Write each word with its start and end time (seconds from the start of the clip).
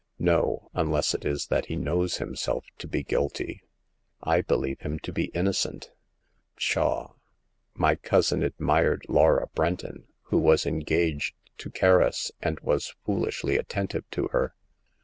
"No; 0.17 0.71
unless 0.73 1.13
it 1.13 1.23
is 1.25 1.45
that 1.49 1.67
he 1.67 1.75
knows 1.75 2.17
himself 2.17 2.65
to 2.79 2.87
be 2.87 3.03
guilty." 3.03 3.61
'* 3.95 4.21
I 4.33 4.41
believe 4.41 4.79
him 4.79 4.97
to 4.97 5.13
be 5.13 5.25
innocent." 5.25 5.91
Pshaw! 6.55 7.13
My 7.75 7.93
cousin 7.97 8.41
admired 8.41 9.05
Laura 9.07 9.45
Brenton, 9.53 10.07
who 10.23 10.39
was 10.39 10.65
engaged 10.65 11.35
to 11.59 11.69
Kerris, 11.69 12.31
and 12.41 12.59
was 12.61 12.95
foolishly 13.05 13.57
attentive 13.57 14.09
to 14.09 14.29
her. 14.29 14.55